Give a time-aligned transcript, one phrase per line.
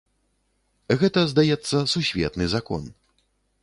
[1.03, 2.93] Гэта, здаецца, сусветны закон.